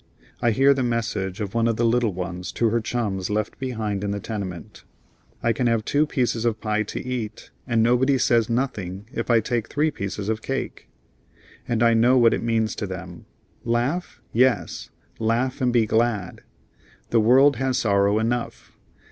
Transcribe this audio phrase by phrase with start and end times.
[0.41, 4.03] I hear the message of one of the little ones to her chums left behind
[4.03, 4.83] in the tenement:
[5.43, 9.39] "I can have two pieces of pie to eat, and nobody says nothing if I
[9.41, 10.89] take three pieces of cake";
[11.67, 13.27] and I know what it means to them.
[13.63, 14.23] Laugh?
[14.33, 14.89] Yes!
[15.19, 16.41] laugh and be glad.
[17.11, 18.71] The world has sorrow enough.